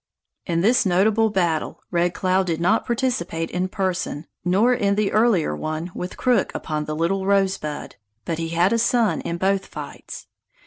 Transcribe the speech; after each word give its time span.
In 0.47 0.61
this 0.61 0.83
notable 0.83 1.29
battle, 1.29 1.83
Red 1.91 2.15
Cloud 2.15 2.47
did 2.47 2.59
not 2.59 2.87
participate 2.87 3.51
in 3.51 3.67
person, 3.67 4.25
nor 4.43 4.73
in 4.73 4.95
the 4.95 5.11
earlier 5.11 5.55
one 5.55 5.91
with 5.93 6.17
Crook 6.17 6.51
upon 6.55 6.85
the 6.85 6.95
Little 6.95 7.27
Rosebud, 7.27 7.97
but 8.25 8.39
he 8.39 8.49
had 8.49 8.73
a 8.73 8.79
son 8.79 9.21
in 9.21 9.37
both 9.37 9.67
fights. 9.67 10.25